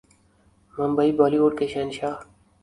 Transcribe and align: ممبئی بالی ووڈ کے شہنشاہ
ممبئی 0.75 1.11
بالی 1.17 1.37
ووڈ 1.41 1.53
کے 1.59 1.65
شہنشاہ 1.73 2.15